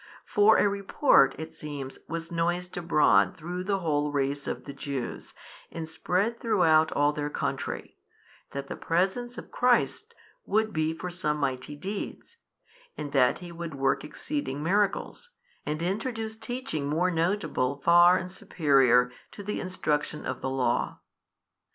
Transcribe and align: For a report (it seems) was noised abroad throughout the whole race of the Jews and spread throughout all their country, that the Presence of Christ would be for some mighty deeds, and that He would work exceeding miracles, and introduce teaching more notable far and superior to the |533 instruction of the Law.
For 0.25 0.57
a 0.57 0.67
report 0.67 1.35
(it 1.37 1.53
seems) 1.53 1.99
was 2.07 2.31
noised 2.31 2.75
abroad 2.75 3.37
throughout 3.37 3.67
the 3.67 3.79
whole 3.81 4.11
race 4.11 4.47
of 4.47 4.63
the 4.65 4.73
Jews 4.73 5.35
and 5.71 5.87
spread 5.87 6.39
throughout 6.39 6.91
all 6.93 7.13
their 7.13 7.29
country, 7.29 7.99
that 8.49 8.65
the 8.67 8.75
Presence 8.75 9.37
of 9.37 9.51
Christ 9.51 10.15
would 10.43 10.73
be 10.73 10.91
for 10.91 11.11
some 11.11 11.37
mighty 11.37 11.75
deeds, 11.75 12.37
and 12.97 13.11
that 13.11 13.37
He 13.45 13.51
would 13.51 13.75
work 13.75 14.03
exceeding 14.03 14.63
miracles, 14.63 15.29
and 15.67 15.83
introduce 15.83 16.35
teaching 16.35 16.87
more 16.89 17.11
notable 17.11 17.79
far 17.85 18.17
and 18.17 18.31
superior 18.31 19.11
to 19.33 19.43
the 19.43 19.59
|533 19.59 19.59
instruction 19.61 20.25
of 20.25 20.41
the 20.41 20.49
Law. 20.49 20.99